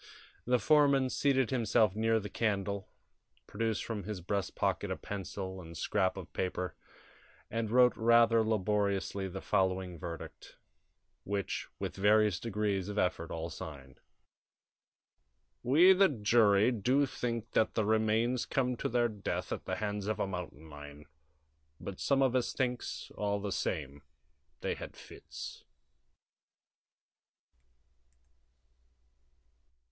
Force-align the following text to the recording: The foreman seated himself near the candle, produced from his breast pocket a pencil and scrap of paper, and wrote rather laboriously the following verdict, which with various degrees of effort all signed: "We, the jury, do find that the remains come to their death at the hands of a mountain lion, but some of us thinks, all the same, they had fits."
The 0.45 0.57
foreman 0.57 1.11
seated 1.11 1.51
himself 1.51 1.95
near 1.95 2.19
the 2.19 2.27
candle, 2.27 2.89
produced 3.45 3.85
from 3.85 4.01
his 4.05 4.19
breast 4.19 4.55
pocket 4.55 4.89
a 4.89 4.95
pencil 4.97 5.61
and 5.61 5.77
scrap 5.77 6.17
of 6.17 6.33
paper, 6.33 6.73
and 7.51 7.69
wrote 7.69 7.95
rather 7.95 8.41
laboriously 8.43 9.27
the 9.27 9.43
following 9.43 9.99
verdict, 9.99 10.57
which 11.23 11.67
with 11.77 11.95
various 11.95 12.39
degrees 12.39 12.89
of 12.89 12.97
effort 12.97 13.29
all 13.29 13.51
signed: 13.51 13.99
"We, 15.61 15.93
the 15.93 16.09
jury, 16.09 16.71
do 16.71 17.05
find 17.05 17.43
that 17.51 17.75
the 17.75 17.85
remains 17.85 18.47
come 18.47 18.75
to 18.77 18.89
their 18.89 19.07
death 19.07 19.51
at 19.51 19.65
the 19.65 19.75
hands 19.75 20.07
of 20.07 20.19
a 20.19 20.25
mountain 20.25 20.67
lion, 20.67 21.05
but 21.79 21.99
some 21.99 22.23
of 22.23 22.35
us 22.35 22.53
thinks, 22.53 23.11
all 23.15 23.39
the 23.39 23.51
same, 23.51 24.01
they 24.61 24.73
had 24.73 24.97
fits." 24.97 25.63